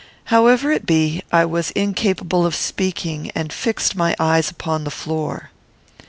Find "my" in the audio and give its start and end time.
3.95-4.15